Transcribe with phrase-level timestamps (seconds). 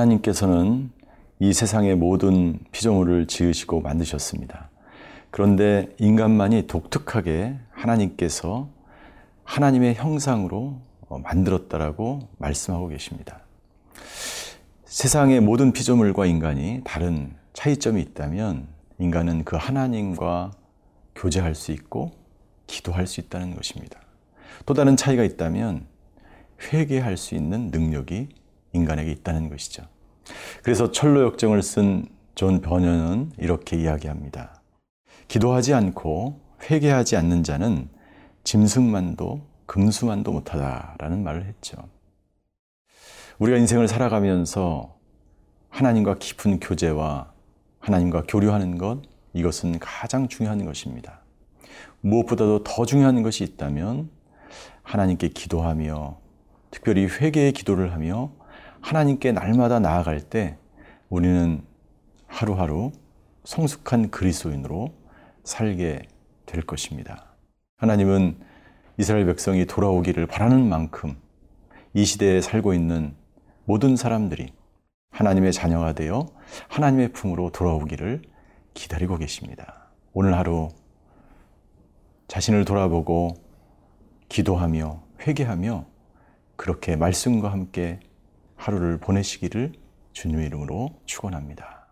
[0.00, 0.90] 하나님께서는
[1.38, 4.70] 이 세상의 모든 피조물을 지으시고 만드셨습니다.
[5.30, 8.68] 그런데 인간만이 독특하게 하나님께서
[9.44, 13.40] 하나님의 형상으로 만들었다라고 말씀하고 계십니다.
[14.84, 20.52] 세상의 모든 피조물과 인간이 다른 차이점이 있다면 인간은 그 하나님과
[21.14, 22.12] 교제할 수 있고
[22.66, 24.00] 기도할 수 있다는 것입니다.
[24.66, 25.86] 또 다른 차이가 있다면
[26.72, 28.28] 회개할 수 있는 능력이
[28.72, 29.84] 인간에게 있다는 것이죠.
[30.62, 34.62] 그래서 천로 역정을 쓴 존 버니언은 이렇게 이야기합니다.
[35.28, 37.90] 기도하지 않고 회개하지 않는 자는
[38.44, 41.76] 짐승만도 금수만도 못하다라는 말을 했죠.
[43.38, 44.96] 우리가 인생을 살아가면서
[45.68, 47.30] 하나님과 깊은 교제와
[47.78, 49.02] 하나님과 교류하는 것,
[49.34, 51.20] 이것은 가장 중요한 것입니다.
[52.00, 54.08] 무엇보다도 더 중요한 것이 있다면
[54.82, 56.18] 하나님께 기도하며
[56.70, 58.32] 특별히 회개의 기도를 하며
[58.82, 60.56] 하나님께 날마다 나아갈 때
[61.08, 61.62] 우리는
[62.26, 62.92] 하루하루
[63.44, 64.94] 성숙한 그리스도인으로
[65.44, 66.02] 살게
[66.46, 67.34] 될 것입니다.
[67.78, 68.38] 하나님은
[68.98, 71.16] 이스라엘 백성이 돌아오기를 바라는 만큼
[71.94, 73.14] 이 시대에 살고 있는
[73.64, 74.52] 모든 사람들이
[75.10, 76.26] 하나님의 자녀가 되어
[76.68, 78.22] 하나님의 품으로 돌아오기를
[78.74, 79.90] 기다리고 계십니다.
[80.12, 80.68] 오늘 하루
[82.28, 83.34] 자신을 돌아보고
[84.28, 85.84] 기도하며 회개하며
[86.56, 88.00] 그렇게 말씀과 함께
[88.60, 89.72] 하루를 보내시기를
[90.12, 91.86] 주님의 이름으로 축원합니다.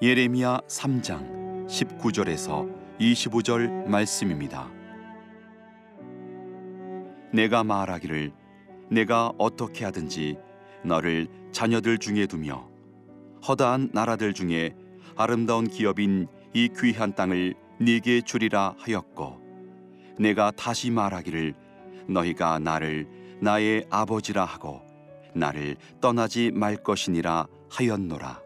[0.00, 4.70] 예레미야 3장 19절에서 25절 말씀입니다.
[7.32, 8.32] 내가 말하기를
[8.88, 10.38] 내가 어떻게 하든지
[10.84, 12.68] 너를 자녀들 중에 두며
[13.48, 14.76] 허다한 나라들 중에
[15.16, 19.40] 아름다운 기업인 이 귀한 땅을 네게 주리라 하였고
[20.18, 21.54] 내가 다시 말하기를
[22.08, 23.08] 너희가 나를
[23.40, 24.82] 나의 아버지라 하고
[25.34, 28.40] 나를 떠나지 말 것이니라 하였노라.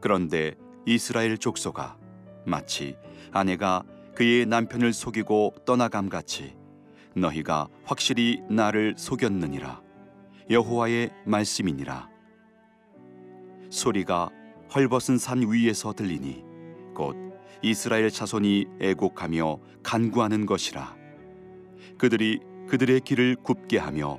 [0.00, 0.54] 그런데
[0.86, 1.96] 이스라엘 족속아
[2.44, 2.96] 마치
[3.32, 3.82] 아내가
[4.14, 6.54] 그의 남편을 속이고 떠나감 같이
[7.16, 9.80] 너희가 확실히 나를 속였느니라.
[10.50, 12.08] 여호와의 말씀이니라.
[13.70, 14.30] 소리가
[14.74, 16.44] 헐벗은 산 위에서 들리니
[16.94, 17.29] 곧
[17.62, 20.96] 이스라엘 자손이 애곡하며 간구하는 것이라.
[21.98, 24.18] 그들이 그들의 길을 굽게 하며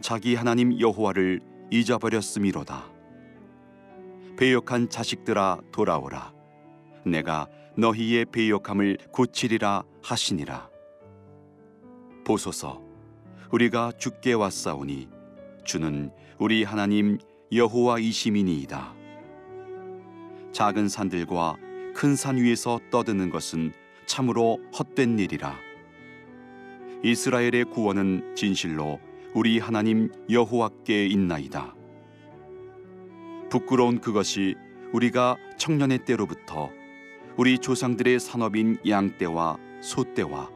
[0.00, 1.40] 자기 하나님 여호와를
[1.70, 2.92] 잊어버렸음이로다.
[4.36, 6.34] 배역한 자식들아 돌아오라.
[7.06, 10.68] 내가 너희의 배역함을 고치리라 하시니라.
[12.24, 12.82] 보소서.
[13.52, 15.08] 우리가 주께 왔사오니
[15.64, 17.18] 주는 우리 하나님
[17.52, 18.94] 여호와이시미니이다.
[20.52, 21.56] 작은 산들과
[21.96, 23.72] 큰 산 위에서 떠드는 것은
[24.04, 25.56] 참으로 헛된 일이라.
[27.02, 29.00] 이스라엘의 구원은 진실로
[29.32, 31.74] 우리 하나님 여호와께 있나이다.
[33.48, 34.56] 부끄러운 그것이
[34.92, 36.70] 우리가 청년의 때로부터
[37.38, 40.50] 우리 조상들의 산업인 양 떼와 소 떼와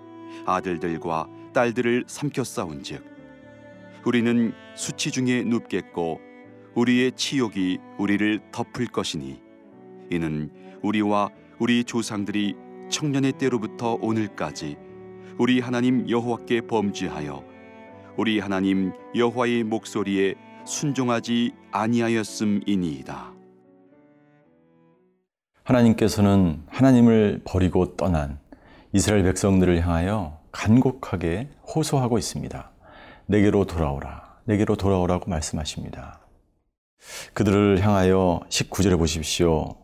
[0.44, 3.02] 아들들과 딸들을 삼켜 싸운즉
[4.04, 6.20] 우리는 수치 중에 눕겠고
[6.74, 9.40] 우리의 치욕이 우리를 덮을 것이니
[10.10, 12.56] 이는 우리와 우리 조상들이
[12.88, 14.76] 청년의 때로부터 오늘까지
[15.38, 17.44] 우리 하나님 여호와께 범죄하여
[18.16, 20.34] 우리 하나님 여호와의 목소리에
[20.66, 23.32] 순종하지 아니하였음이니이다.
[25.62, 28.38] 하나님께서는 하나님을 버리고 떠난
[28.92, 32.70] 이스라엘 백성들을 향하여 간곡하게 호소하고 있습니다.
[33.26, 34.40] 내게로 돌아오라.
[34.44, 36.20] 내게로 돌아오라고 말씀하십니다.
[37.34, 39.79] 그들을 향하여 19절에 보십시오.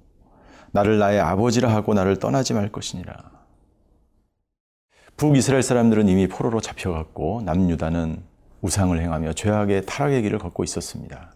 [0.72, 3.31] 나를 나의 아버지라 하고 나를 떠나지 말 것이니라.
[5.16, 8.22] 북이스라엘 사람들은 이미 포로로 잡혀갔고 남유다는
[8.60, 11.33] 우상을 행하며 죄악의 타락의 길을 걷고 있었습니다.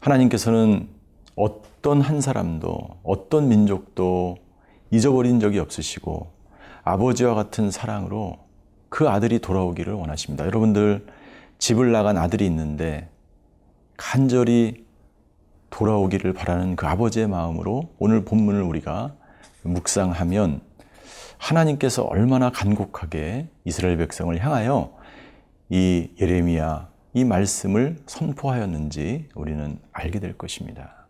[0.00, 0.88] 하나님께서는
[1.34, 4.36] 어떤 한 사람도 어떤 민족도
[4.90, 6.30] 잊어버린 적이 없으시고
[6.84, 8.38] 아버지와 같은 사랑으로
[8.88, 10.46] 그 아들이 돌아오기를 원하십니다.
[10.46, 11.06] 여러분들
[11.58, 13.08] 집을 나간 아들이 있는데
[13.96, 14.86] 간절히
[15.70, 19.14] 돌아오기를 바라는 그 아버지의 마음으로 오늘 본문을 우리가
[19.62, 20.60] 묵상하면
[21.38, 24.96] 하나님께서 얼마나 간곡하게 이스라엘 백성을 향하여
[25.68, 31.06] 이 예레미야 이 말씀을 선포하였는지 우리는 알게 될 것입니다.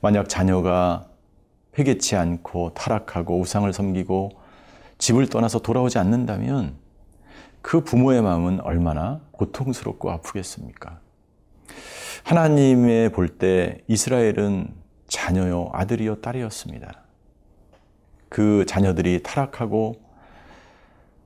[0.00, 1.08] 만약 자녀가
[1.78, 4.32] 회개치 않고 타락하고 우상을 섬기고
[4.98, 6.76] 집을 떠나서 돌아오지 않는다면
[7.62, 11.00] 그 부모의 마음은 얼마나 고통스럽고 아프겠습니까?
[12.24, 14.68] 하나님의 볼 때 이스라엘은
[15.06, 17.02] 자녀요, 아들이요, 딸이었습니다.
[18.28, 20.00] 그 자녀들이 타락하고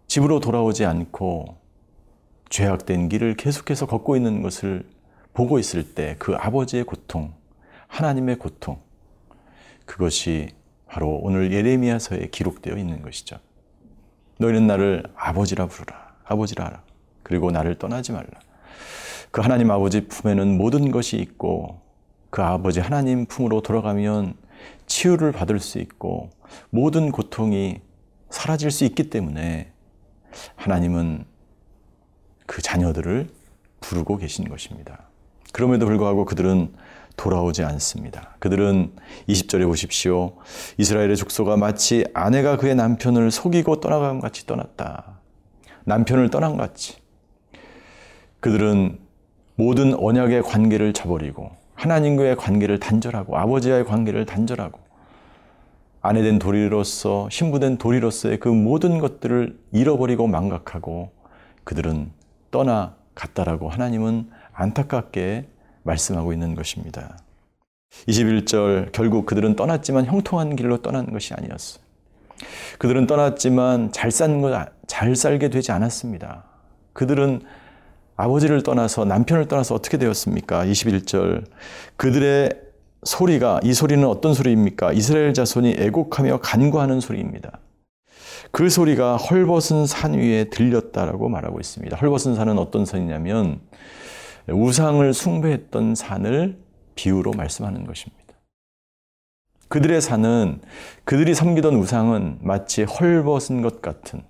[0.07, 1.57] 집으로 돌아오지 않고
[2.51, 4.87] 죄악된 길을 계속해서 걷고 있는 것을
[5.33, 7.33] 보고 있을 때 그 아버지의 고통,
[7.89, 8.81] 하나님의 고통,
[9.87, 10.51] 그것이
[10.87, 13.39] 바로 오늘 예레미야서에 기록되어 있는 것이죠.
[14.39, 16.15] 너희는 나를 아버지라 부르라.
[16.25, 16.83] 아버지라 하라.
[17.23, 18.27] 그리고 나를 떠나지 말라.
[19.33, 21.81] 그 하나님 아버지 품에는 모든 것이 있고
[22.31, 24.35] 그 아버지 하나님 품으로 돌아가면
[24.87, 26.31] 치유를 받을 수 있고
[26.69, 27.81] 모든 고통이
[28.29, 29.73] 사라질 수 있기 때문에
[30.57, 31.25] 하나님은
[32.47, 33.29] 그 자녀들을
[33.81, 35.09] 부르고 계신 것입니다.
[35.53, 36.75] 그럼에도 불구하고 그들은
[37.17, 38.37] 돌아오지 않습니다.
[38.39, 38.95] 그들은
[39.29, 40.37] 20절에 보십시오.
[40.77, 45.21] 이스라엘의 족소가 마치 아내가 그의 남편을 속이고 떠나간 같이 떠났다.
[45.85, 46.97] 남편을 떠난 같이.
[48.41, 49.02] 그들은
[49.63, 54.81] 모든 언약의 관계를 저버리고 하나님과의 관계를 단절하고 아버지와의 관계를 단절하고
[56.01, 61.13] 아내된 도리로서 신부된 도리로서의 그 모든 것들을 잃어버리고 망각하고
[61.63, 62.11] 그들은
[62.51, 65.47] 떠나갔다라고 하나님은 안타깝게
[65.85, 67.17] 말씀하고 있는 것입니다.
[68.09, 71.83] 21절 결국 그들은 떠났지만 형통한 길로 떠난 것이 아니었어요.
[72.79, 76.45] 그들은 떠났지만 잘 산 것, 잘 살게 되지 않았습니다.
[76.95, 77.43] 그들은
[78.17, 80.65] 아버지를 떠나서 남편을 떠나서 어떻게 되었습니까?
[80.67, 81.45] 21절
[81.97, 82.51] 그들의
[83.05, 84.93] 소리가 이 소리는 어떤 소리입니까?
[84.93, 87.59] 이스라엘 자손이 애곡하며 간구하는 소리입니다.
[88.51, 91.97] 그 소리가 헐벗은 산 위에 들렸다라고 말하고 있습니다.
[91.97, 93.61] 헐벗은 산은 어떤 산이냐면
[94.49, 96.59] 우상을 숭배했던 산을
[96.95, 98.23] 비유로 말씀하는 것입니다.
[99.69, 100.61] 그들의 산은
[101.05, 104.23] 그들이 섬기던 우상은 마치 헐벗은 것 같은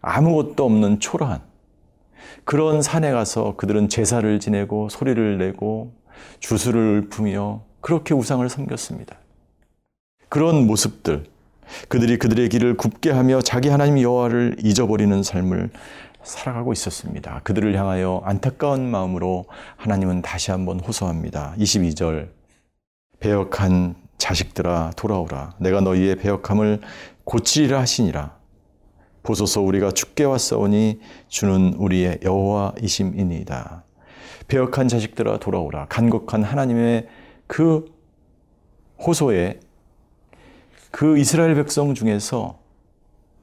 [0.00, 1.42] 아무것도 없는 초라한
[2.44, 5.92] 그런 산에 가서 그들은 제사를 지내고 소리를 내고
[6.40, 9.16] 주술을 읊으며 그렇게 우상을 섬겼습니다.
[10.28, 11.24] 그런 모습들,
[11.88, 15.70] 그들이 그들의 길을 굽게 하며 자기 하나님 여호와를 잊어버리는 삶을
[16.22, 17.40] 살아가고 있었습니다.
[17.44, 19.44] 그들을 향하여 안타까운 마음으로
[19.76, 21.54] 하나님은 다시 한번 호소합니다.
[21.58, 22.28] 22절
[23.20, 26.80] 배역한 자식들아 돌아오라 내가 너희의 배역함을
[27.24, 28.36] 고치리라 하시니라
[29.26, 33.82] 보소서 우리가 죽게 왔사오니 주는 우리의 여호와이심이니이다.
[34.46, 37.08] 배역한 자식들아 돌아오라 간곡한 하나님의
[37.48, 37.92] 그
[39.04, 39.58] 호소에
[40.92, 42.58] 그 이스라엘 백성 중에서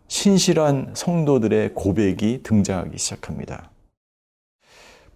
[0.07, 3.69] 신실한 성도들의 고백이 등장하기 시작합니다.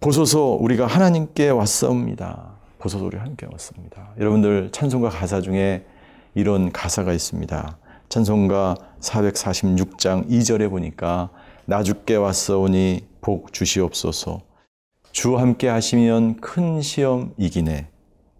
[0.00, 2.58] 보소서 우리가 하나님께 왔사옵니다.
[2.78, 4.10] 보소서 우리 하나님께 왔습니다.
[4.20, 5.86] 여러분들 찬송가 가사 중에
[6.34, 7.78] 이런 가사가 있습니다.
[8.08, 11.28] 찬송가 446장 2절에 보니까
[11.66, 14.40] 나 주께 왔사오니 복 주시옵소서.
[15.12, 17.88] 주 함께 하시면 큰 시험 이기네.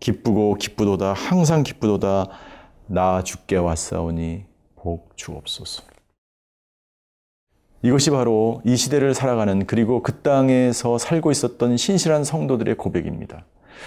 [0.01, 2.29] 기쁘고 기쁘도다 항상 기쁘도다
[2.87, 5.83] 나 주께 왔사오니 복 주옵소서.
[7.83, 13.45] 이것이 바로 이 시대를 살아가는 그리고 그 땅에서 살고 있었던 신실한 성도들의 고백입니다.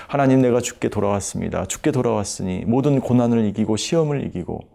[0.07, 1.65] 하나님 내가 죽게 돌아왔습니다.
[1.65, 4.70] 죽게 돌아왔으니 모든 고난을 이기고 시험을 이기고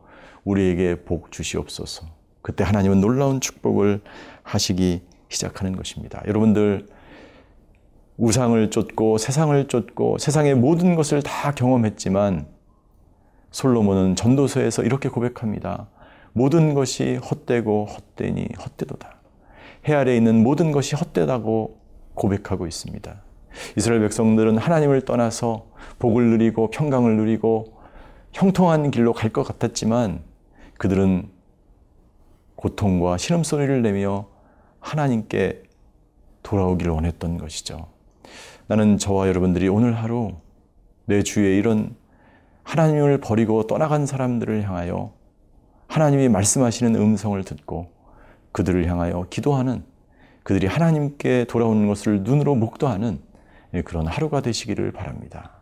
[0.47, 2.07] 우리에게 복 주시옵소서.
[2.41, 4.01] 그때 하나님은 놀라운 축복을
[4.45, 6.23] 하시기 시작하는 것입니다.
[6.27, 6.87] 여러분들
[8.17, 12.47] 우상을 쫓고 세상을 쫓고 세상의 모든 것을 다 경험했지만
[13.51, 15.89] 솔로몬은 전도서에서 이렇게 고백합니다.
[16.33, 19.17] 모든 것이 헛되고 헛되니 헛되도다.
[19.89, 21.81] 해 아래 있는 모든 것이 헛되다고
[22.15, 23.23] 고백하고 있습니다.
[23.77, 25.67] 이스라엘 백성들은 하나님을 떠나서
[25.99, 27.77] 복을 누리고 평강을 누리고
[28.33, 30.21] 형통한 길로 갈 것 같았지만
[30.79, 31.29] 그들은
[32.55, 34.27] 고통과 신음소리를 내며
[34.81, 35.63] 하나님께
[36.43, 37.89] 돌아오기를 원했던 것이죠.
[38.67, 40.33] 나는 저와 여러분들이 오늘 하루
[41.07, 41.95] 내 주위에 이런
[42.65, 45.13] 하나님을 버리고 떠나간 사람들을 향하여
[45.87, 47.91] 하나님이 말씀하시는 음성을 듣고
[48.53, 49.85] 그들을 향하여 기도하는
[50.43, 53.21] 그들이 하나님께 돌아오는 것을 눈으로 목도하는
[53.85, 55.56] 그런 하루가 되시기를 바랍니다.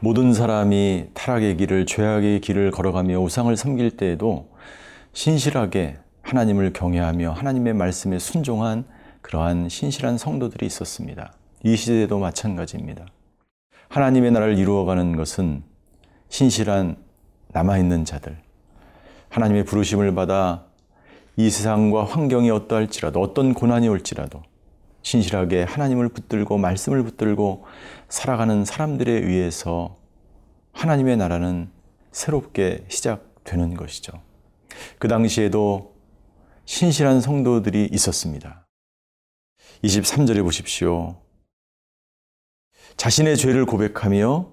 [0.00, 4.48] 모든 사람이 타락의 길을, 죄악의 길을 걸어가며 우상을 섬길 때에도
[5.12, 8.84] 신실하게 하나님을 경외하며 하나님의 말씀에 순종한
[9.22, 11.32] 그러한 신실한 성도들이 있었습니다.
[11.64, 13.06] 이 시대도 마찬가지입니다.
[13.88, 15.64] 하나님의 나라를 이루어가는 것은
[16.28, 16.96] 신실한
[17.48, 18.38] 남아있는 자들,
[19.30, 20.64] 하나님의 부르심을 받아
[21.36, 24.42] 이 세상과 환경이 어떠할지라도 어떤 고난이 올지라도
[25.08, 27.64] 신실하게 하나님을 붙들고 말씀을 붙들고
[28.10, 29.96] 살아가는 사람들에 의해서
[30.72, 31.70] 하나님의 나라는
[32.12, 34.12] 새롭게 시작되는 것이죠.
[34.98, 35.94] 그 당시에도
[36.66, 38.66] 신실한 성도들이 있었습니다.
[39.82, 41.16] 23절에 보십시오.
[42.98, 44.50] 자신의 죄를 고백하며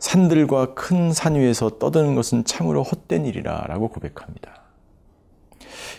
[0.00, 4.64] 산들과 큰 산 위에서 떠드는 것은 참으로 헛된 일이라 라고 고백합니다.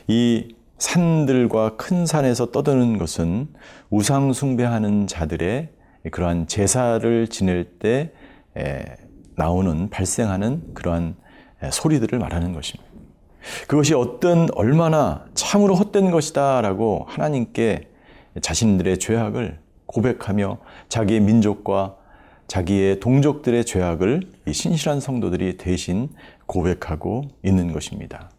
[0.07, 3.47] 이 산들과 큰 산에서 떠드는 것은
[3.89, 5.69] 우상 숭배하는 자들의
[6.11, 8.11] 그러한 제사를 지낼 때
[9.35, 11.15] 나오는 발생하는 그러한
[11.71, 12.91] 소리들을 말하는 것입니다.
[13.67, 17.89] 그것이 어떤 얼마나 참으로 헛된 것이다라고 하나님께
[18.41, 20.57] 자신들의 죄악을 고백하며
[20.89, 21.95] 자기의 민족과
[22.47, 26.09] 자기의 동족들의 죄악을 신실한 성도들이 대신
[26.45, 28.29] 고백하고 있는 것입니다.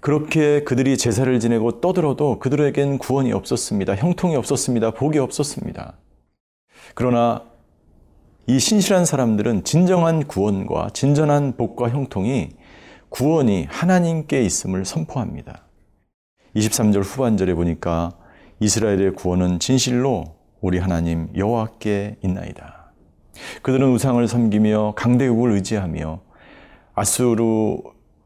[0.00, 3.96] 그렇게 그들이 제사를 지내고 떠들어도 그들에겐 구원이 없었습니다.
[3.96, 4.92] 형통이 없었습니다.
[4.92, 5.98] 복이 없었습니다.
[6.94, 7.44] 그러나
[8.46, 12.48] 이 신실한 사람들은 진정한 구원과 진전한 복과 형통이
[13.10, 15.64] 구원이 하나님께 있음을 선포합니다.
[16.56, 18.12] 23절 후반절에 보니까
[18.60, 22.92] 이스라엘의 구원은 진실로 우리 하나님 여호와께 있나이다.
[23.62, 26.20] 그들은 우상을 섬기며 강대국을 의지하며
[26.94, 27.78] 아수르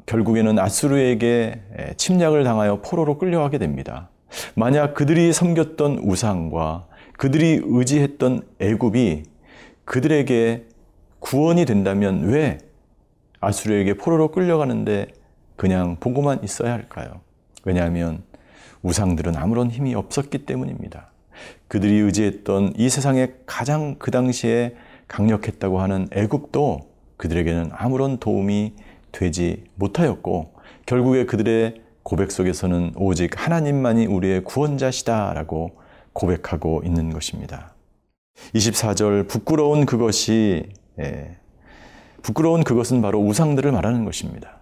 [0.06, 1.60] 결국에는 아수르에게
[1.96, 4.10] 침략을 당하여 포로로 끌려가게 됩니다.
[4.54, 9.22] 만약 그들이 섬겼던 우상과 그들이 의지했던 애굽이
[9.84, 10.66] 그들에게
[11.20, 12.58] 구원이 된다면 왜
[13.40, 15.08] 아수르에게 포로로 끌려가는데
[15.56, 17.20] 그냥 보고만 있어야 할까요?
[17.64, 18.22] 왜냐하면
[18.82, 21.10] 우상들은 아무런 힘이 없었기 때문입니다.
[21.68, 24.74] 그들이 의지했던 이 세상에 가장 그 당시에
[25.08, 26.80] 강력했다고 하는 애굽도
[27.16, 28.74] 그들에게는 아무런 도움이
[29.14, 30.54] 되지 못하였고
[30.86, 35.78] 결국에 그들의 고백 속에서는 오직 하나님만이 우리의 구원자시다라고
[36.12, 37.74] 고백하고 있는 것입니다.
[38.54, 40.68] 24절 부끄러운 그것이
[41.00, 41.36] 예,
[42.22, 44.58] 부끄러운 그것은 바로 우상들을 말하는 것입니다.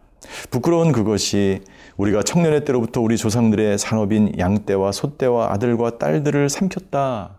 [0.51, 1.63] 부끄러운 그것이
[1.97, 7.39] 우리가 청년의 때로부터 우리 조상들의 산업인 양떼와 소떼와 아들과 딸들을 삼켰다.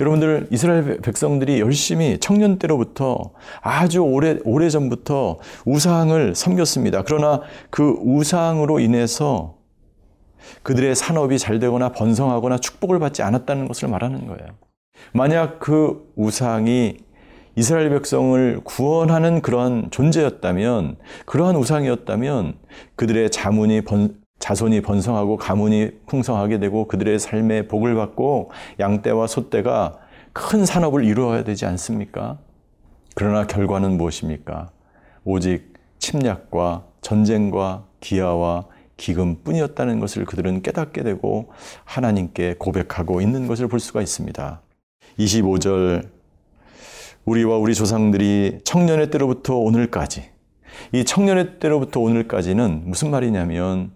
[0.00, 7.02] 여러분들 이스라엘 백성들이 열심히 청년 때로부터 아주 오래 오래 전부터 우상을 섬겼습니다.
[7.02, 9.56] 그러나 그 우상으로 인해서
[10.62, 14.48] 그들의 산업이 잘 되거나 번성하거나 축복을 받지 않았다는 것을 말하는 거예요.
[15.12, 16.98] 만약 그 우상이
[17.56, 22.54] 이스라엘 백성을 구원하는 그러한 존재였다면, 그러한 우상이었다면
[22.96, 29.98] 그들의 자문이 번, 자손이 번성하고 가문이 풍성하게 되고 그들의 삶에 복을 받고 양떼와 소떼가
[30.32, 32.38] 큰 산업을 이루어야 되지 않습니까?
[33.14, 34.70] 그러나 결과는 무엇입니까?
[35.24, 38.66] 오직 침략과 전쟁과 기아와
[38.96, 41.50] 기금뿐이었다는 것을 그들은 깨닫게 되고
[41.84, 44.60] 하나님께 고백하고 있는 것을 볼 수가 있습니다.
[45.18, 46.08] 25절
[47.24, 50.30] 우리와 우리 조상들이 청년의 때로부터 오늘까지
[50.92, 53.90] 이 청년의 때로부터 오늘까지는 무슨 말이냐면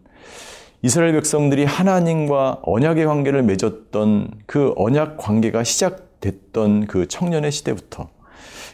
[0.83, 8.09] 이스라엘 백성들이 하나님과 언약의 관계를 맺었던 그 언약 관계가 시작됐던 그 청년의 시대부터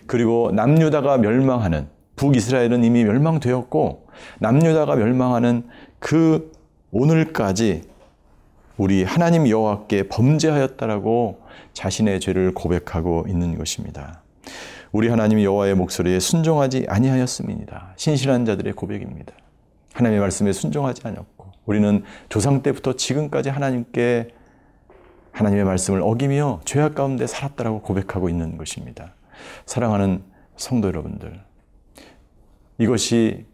[0.06, 4.06] 그리고 남유다가 멸망하는 북이스라엘은 이미 멸망되었고
[4.38, 5.66] 남유다가 멸망하는
[5.98, 6.52] 그
[6.92, 7.82] 오늘까지
[8.76, 11.40] 우리 하나님 여호와께 범죄하였다라고
[11.72, 14.22] 자신의 죄를 고백하고 있는 것입니다.
[14.92, 17.94] 우리 하나님 여호와의 목소리에 순종하지 아니하였음이니다.
[17.96, 19.32] 신실한 자들의 고백입니다.
[19.92, 21.35] 하나님의 말씀에 순종하지 않았고
[21.66, 24.28] 우리는 조상 때부터 지금까지 하나님께
[25.32, 29.14] 하나님의 말씀을 어기며 죄악 가운데 살았다라고 고백하고 있는 것입니다.
[29.66, 30.22] 사랑하는
[30.56, 31.40] 성도 여러분들,
[32.78, 33.44] 이것이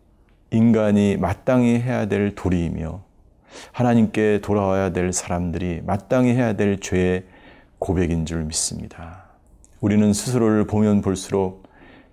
[0.50, 3.02] 인간이 마땅히 해야 될 도리이며
[3.73, 7.25] 하나님께 돌아와야 될 사람들이 마땅히 해야 될 죄의
[7.78, 9.25] 고백인 줄 믿습니다.
[9.81, 11.69] 우리는 스스로를 보면 볼수록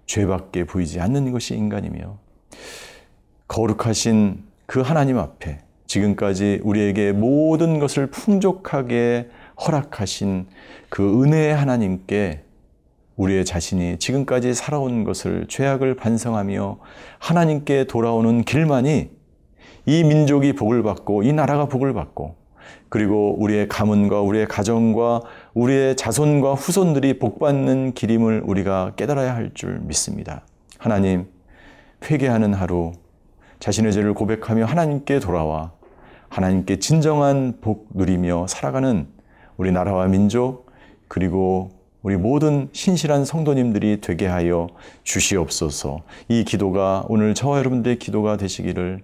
[0.07, 2.17] 죄밖에 보이지 않는 것이 인간이며
[3.47, 9.29] 거룩하신 그 하나님 앞에 지금까지 우리에게 모든 것을 풍족하게
[9.59, 10.45] 허락하신
[10.87, 12.43] 그 은혜의 하나님께
[13.15, 16.77] 우리의 자신이 지금까지 살아온 것을 죄악을 반성하며
[17.17, 19.09] 하나님께 돌아오는 길만이
[19.87, 22.35] 이 민족이 복을 받고 이 나라가 복을 받고
[22.89, 25.21] 그리고 우리의 가문과 우리의 가정과
[25.55, 30.45] 우리의 자손과 후손들이 복받는 길임을 우리가 깨달아야 할 줄 믿습니다.
[30.77, 31.25] 하나님,
[32.09, 32.91] 회개하는 하루,
[33.59, 35.71] 자신의 죄를 고백하며 하나님께 돌아와
[36.29, 39.07] 하나님께 진정한 복 누리며 살아가는
[39.57, 40.71] 우리 나라와 민족,
[41.07, 41.71] 그리고
[42.01, 44.67] 우리 모든 신실한 성도님들이 되게 하여
[45.03, 46.03] 주시옵소서.
[46.29, 49.01] 이 기도가 오늘 저와 여러분들의 기도가 되시기를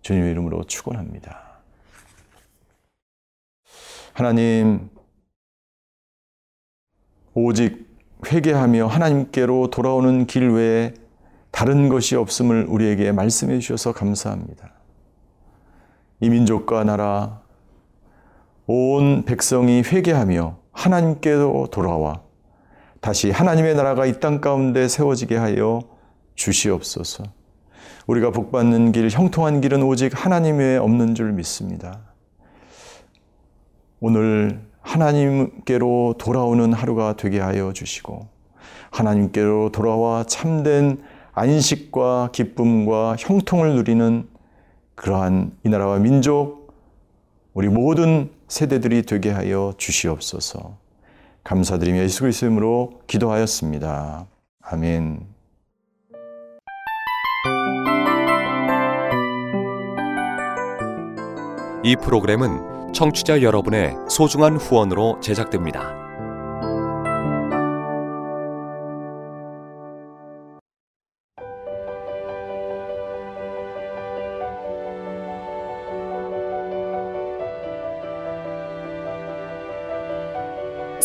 [0.00, 1.42] 주님의 이름으로 축원합니다.
[4.14, 4.88] 하나님,
[7.34, 7.90] 오직
[8.30, 10.94] 회개하며 하나님께로 돌아오는 길 외에
[11.50, 14.81] 다른 것이 없음을 우리에게 말씀해 주셔서 감사합니다.
[16.22, 17.40] 이 민족과 나라,
[18.68, 22.22] 온 백성이 회개하며 하나님께로 돌아와
[23.00, 25.80] 다시 하나님의 나라가 이 땅 가운데 세워지게 하여
[26.36, 27.24] 주시옵소서.
[28.06, 31.98] 우리가 복받는 길, 형통한 길은 오직 하나님 외에 없는 줄 믿습니다.
[33.98, 38.28] 오늘 하나님께로 돌아오는 하루가 되게 하여 주시고,
[38.92, 41.02] 하나님께로 돌아와 참된
[41.32, 44.28] 안식과 기쁨과 형통을 누리는
[44.94, 46.72] 그러한 이 나라와 민족,
[47.54, 50.76] 우리 모든 세대들이 되게 하여 주시옵소서.
[51.44, 54.26] 감사드리며 예수 그리스도 이름으로 기도하였습니다.
[54.62, 55.26] 아멘.
[61.84, 66.01] 이 프로그램은 청취자 여러분의 소중한 후원으로 제작됩니다.